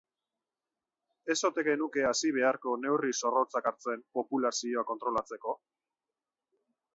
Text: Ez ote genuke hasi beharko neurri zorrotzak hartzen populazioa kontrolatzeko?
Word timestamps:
Ez 1.33 1.35
ote 1.49 1.63
genuke 1.67 2.05
hasi 2.11 2.31
beharko 2.37 2.73
neurri 2.85 3.13
zorrotzak 3.19 3.69
hartzen 3.73 4.03
populazioa 4.21 4.85
kontrolatzeko? 4.93 5.55